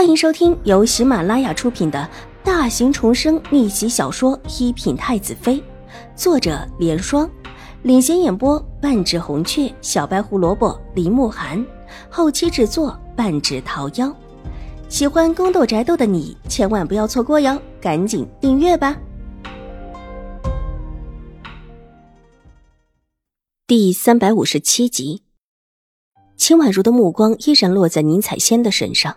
[0.00, 2.08] 欢迎收听由喜马拉雅出品的
[2.42, 5.56] 大型重生逆袭小说《一品太子妃》，
[6.16, 7.30] 作者：莲霜，
[7.82, 11.62] 领衔演播：半指红雀、小白胡萝卜、林慕寒，
[12.08, 14.10] 后期制作：半指桃夭。
[14.88, 18.98] 喜欢宫斗宅斗的你千万不要错过哟，赶紧订阅吧！
[23.66, 25.24] 第三百五十七集，
[26.38, 29.14] 秦婉如的目光依然落在宁采仙的身上。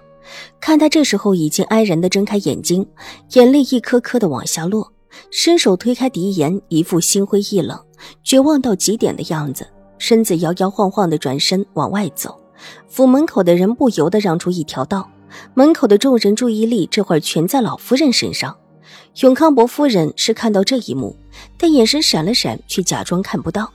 [0.60, 2.86] 看他这时候已经安然的睁开眼睛，
[3.34, 4.92] 眼泪一颗颗的往下落，
[5.32, 7.80] 伸手推开狄言，一副心灰意冷、
[8.24, 12.40] 绝望到极点的样子，身子摇摇晃晃的转身往外走。
[12.88, 15.10] 府门口的人不由得让出一条道，
[15.54, 18.56] 门口的众人注意力这会儿全在老夫人身上。
[19.22, 21.16] 永康伯夫人是看到这一幕，
[21.58, 23.70] 但眼神闪了闪，却假装看不到。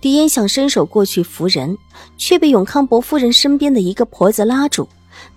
[0.00, 1.76] 狄言想伸手过去扶人，
[2.16, 4.88] 却被永康伯夫人身边的一个婆子拉住。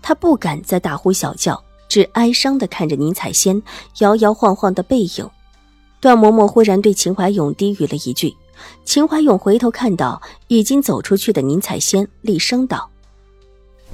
[0.02, 3.62] 他不敢再大呼小叫，只哀伤地看着宁采仙
[4.00, 5.30] 摇摇晃晃的背影。
[6.00, 8.36] 段嬷嬷忽然对秦怀勇低语了一句，
[8.84, 12.90] 秦怀勇回头看到已经走出去的宁采仙，厉声道：“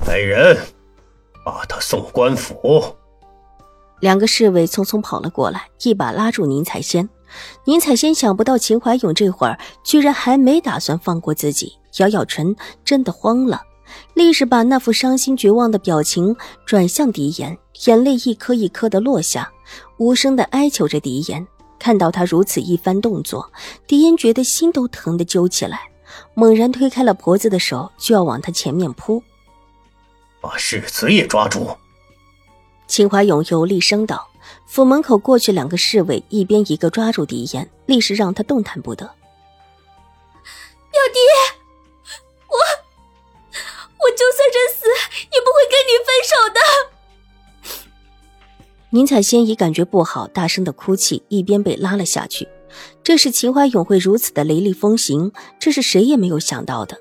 [0.08, 0.58] 来人，
[1.46, 2.96] 把他送官府。”
[4.02, 7.08] 两个侍卫匆匆跑了过来，一把拉住宁采仙。
[7.66, 13.62] 宁采仙想不到秦怀勇这会儿居然还没打算放过自己，咬咬唇，真的慌了。
[14.14, 19.52] 立时把那副伤心绝望的表情转向狄言，眼泪一颗一颗的落下，
[19.98, 21.46] 无声的哀求着狄言。
[21.78, 23.52] 看到他如此一番动作，
[23.88, 25.90] 狄言觉得心都疼得揪起来，
[26.34, 29.24] 猛然推开了婆子的手，就要往他前面扑。
[30.42, 31.78] 把世子也抓住！
[32.88, 34.28] 秦怀勇有厉声道。
[34.66, 39.06] 府门口过去两个侍卫，一边一个抓住狄言，立时让他动弹不得。
[39.06, 39.14] 表
[41.14, 41.20] 弟。
[48.92, 52.48] 宁采仙已感觉不好，大声的哭泣，一边被拉了下去。
[53.04, 56.98] 这是秦怀勇会如此的雷厉风行，这是谁也没有想到的。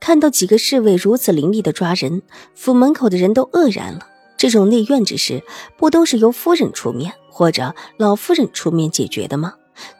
[0.00, 2.22] 看到几个侍卫如此凌厉的抓人，
[2.56, 4.08] 府门口的人都愕然了。
[4.36, 5.44] 这种内院之事，
[5.76, 9.54] 不都是由夫人出面或者老夫人出面解决的吗？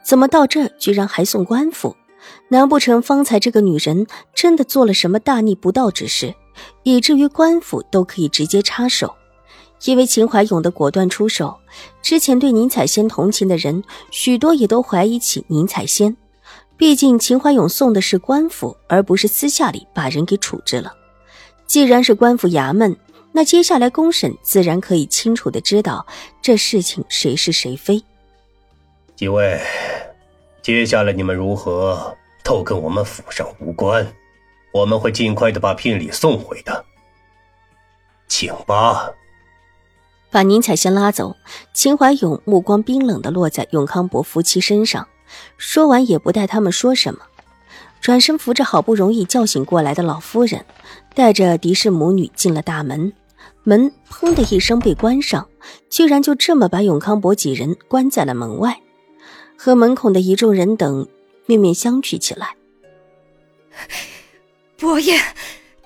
[0.04, 1.94] 怎么到这居然还送官府？
[2.48, 6.34] 难不成方才这个女人真的做了什么大逆不道之事，
[6.82, 9.14] 以至于官府都可以直接插手？
[9.84, 11.58] 因为秦怀勇的果断出手，
[12.02, 16.16] 之前对宁采仙同情的人许多也都怀疑起宁采仙。
[16.76, 20.94] 毕竟秦怀勇送的是官府，而不是私下里把人给处置了。
[21.66, 22.96] 既然是官府衙门，
[23.32, 26.06] 那接下来公审自然可以清楚的知道
[26.40, 28.02] 这事情谁是谁非。
[29.16, 29.60] 几位。
[30.60, 32.14] 接下来你们如何
[32.44, 34.06] 都跟我们府上无关，
[34.70, 36.84] 我们会尽快的把聘礼送回的，
[38.28, 39.10] 请吧。
[40.30, 41.36] 把宁采仙拉走，
[41.72, 45.08] 秦怀勇目光冰冷的落在永康伯夫妻身上，
[45.56, 47.20] 说完也不带他们说什么，
[48.00, 50.64] 转身扶着好不容易叫醒过来的老夫人，
[51.14, 53.12] 带着狄氏母女进了大门，
[53.64, 55.48] 门砰的一声被关上，
[55.88, 58.80] 居然就这么把永康伯几人关在了门外。
[59.60, 61.08] 和门口的一众人等
[61.46, 62.54] 面面相觑起来。
[64.76, 65.20] 伯爷，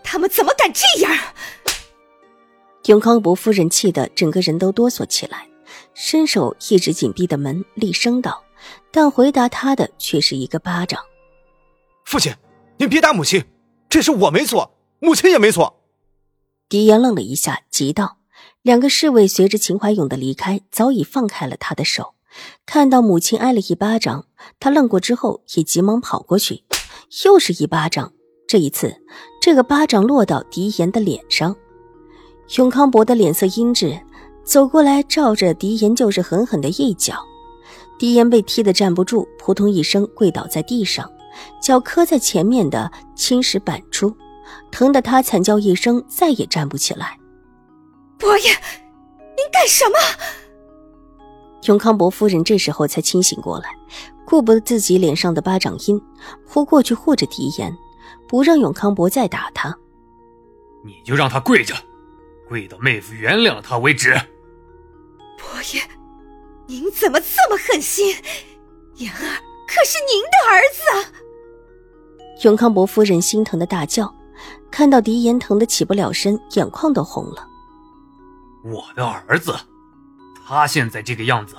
[0.05, 1.17] 他们怎么敢这样？
[2.87, 5.47] 永康伯夫人气得整个人都哆嗦起来，
[5.95, 8.43] 伸手一指紧闭的门，厉声道
[8.91, 11.01] ：“但回答他的却是一个巴掌。”
[12.05, 12.35] 父亲，
[12.79, 13.45] 您别打母亲，
[13.89, 15.81] 这事我没错，母亲也没错。
[16.69, 18.19] 狄言愣了一下，急道
[18.63, 22.15] ：“两个侍卫随着秦怀勇的离开，早已放开了他的手。”
[22.65, 24.27] 看到母亲挨了一巴掌，
[24.59, 26.65] 他愣过之后也急忙跑过去，
[27.25, 28.15] 又是一巴掌。
[28.49, 29.03] 这一次，
[29.41, 31.55] 这个巴掌落到狄言的脸上，
[32.57, 34.01] 永康伯的脸色阴鸷，
[34.45, 37.17] 走过来照着狄言就是狠狠的一脚。
[37.99, 41.09] 狄言被踢得站不住，扑通一声跪倒在地上，
[41.63, 44.15] 脚磕在前面的青石板处，
[44.71, 47.17] 疼得他惨叫一声，再也站不起来。
[48.19, 49.99] 伯爷，您干什么？
[51.67, 53.71] 永康伯夫人这时候才清醒过来，
[54.27, 56.03] 顾不得自己脸上的巴掌印，
[56.47, 57.73] 扑过去护着狄言，
[58.29, 59.73] 不让永康伯再打他。
[60.85, 61.73] 你就让他跪着，
[62.53, 64.13] 跪到妹夫原谅了他为止。
[65.39, 65.81] 伯爷，
[66.67, 68.15] 您怎么这么狠心？
[68.97, 69.19] 言儿
[69.67, 71.01] 可是您的儿子啊。
[72.45, 74.15] 永康伯夫人心疼的大叫，
[74.71, 77.49] 看到狄言疼的起不了身，眼眶都红了。
[78.65, 79.57] 我的儿子。
[80.47, 81.57] 他现在这个样子，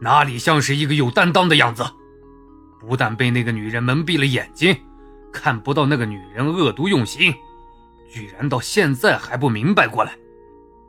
[0.00, 1.84] 哪里像是一个有担当的样子？
[2.80, 4.74] 不但被那个女人蒙蔽了眼睛，
[5.30, 7.34] 看不到那个女人恶毒用心，
[8.10, 10.16] 居然到现在还不明白过来。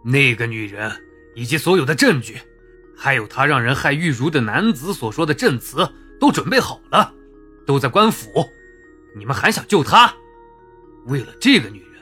[0.04, 0.92] 那个女人
[1.34, 2.38] 以及所有的证据，
[2.96, 5.90] 还有他让人害玉茹的男子所说的证词，
[6.20, 7.14] 都准备好了，
[7.66, 8.28] 都在官府。
[9.16, 10.14] 你们还想救他？
[11.06, 12.02] 为了这个女人，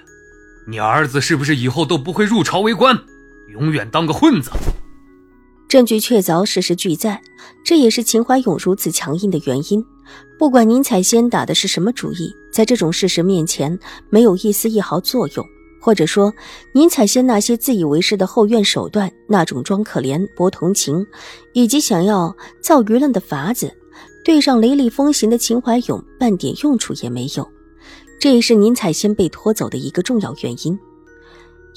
[0.68, 2.98] 你儿子是不是以后都不会入朝为官，
[3.50, 4.51] 永远当个混子？
[5.68, 7.21] 证据确凿，事实俱在，
[7.63, 9.86] 这也是秦怀勇如此强硬的原因。
[10.38, 15.45] 不管宁采仙打的是什么主意，在这种事实面前，没有一丝一毫作用。
[15.81, 16.31] 或者说，
[16.74, 21.06] 宁采仙那些自以为是的后院手段，那种装可怜博同情，
[21.54, 23.75] 以及想要造舆论的法子，
[24.24, 27.50] 对上雷厉风行的秦怀勇，半点用处也没有。
[28.19, 30.80] 这也是宁采仙被拖走的一个重要原因。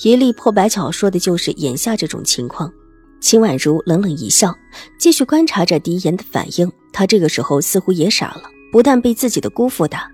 [0.02, 2.70] 一力破百巧说的就是眼下这种情况。
[3.20, 4.54] 秦婉如冷冷一笑，
[4.98, 6.70] 继续观察着狄言的反应。
[6.92, 10.06] 他这个时候似乎也傻了，不但被自己的姑父打，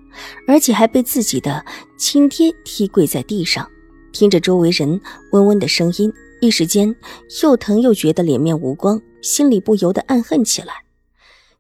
[0.47, 1.65] 而且还被自己的
[1.99, 3.69] 亲爹踢跪在地上。
[4.13, 5.01] 听着周围人
[5.33, 6.95] 温温的声音，一时间
[7.43, 10.85] 又疼又觉得脸面无光，心里不由得暗恨起来。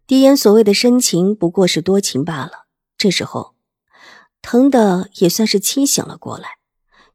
[0.06, 2.66] 狄言所谓的深情不过是多情罢了。
[2.98, 3.54] 这时候，
[4.42, 6.48] 疼的也算是清醒了过来，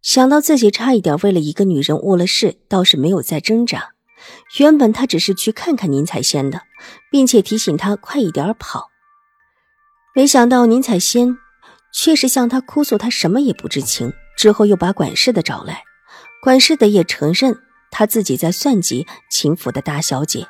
[0.01, 3.93] 想到自己差一点为了一个女人误了事，倒是没有再挣扎。
[4.59, 6.61] 原本他只是去看看宁采仙的，
[7.11, 8.87] 并且提醒他快一点跑，
[10.15, 11.37] 没想到宁采仙
[11.93, 14.13] 却是向他哭诉，他什么也不知情。
[14.35, 15.83] 之后又把管事的找来，
[16.41, 17.59] 管事的也承认
[17.91, 20.47] 他自己在算计秦府的大小姐。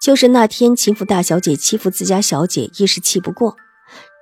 [0.00, 3.56] 就是那天秦府大小姐欺负自家小姐，一时气不过。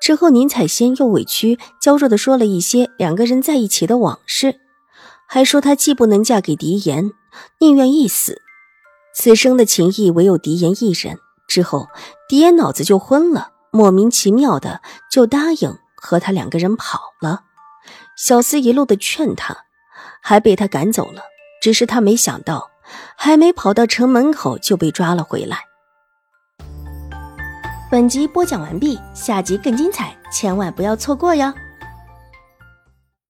[0.01, 4.61] 之后宁采仙又委屈娇弱的说了一些两个人在一起的往事，
[5.27, 7.11] 还说她既不能嫁给狄言，
[7.59, 8.43] 宁愿一死，
[9.15, 11.19] 此生的情谊唯有狄言一人。
[11.49, 11.89] 之后
[12.29, 14.81] 狄言脑子就昏了，莫名其妙的
[15.11, 17.43] 就答应和他两个人跑了。
[18.17, 19.57] 小厮一路的劝他，
[20.21, 21.23] 还被他赶走了。
[21.61, 22.71] 只是他没想到，
[23.17, 25.59] 还没跑到城门口就被抓了回来。
[27.91, 31.53] 本集播讲完毕，下集更精彩，千万不要错过哟。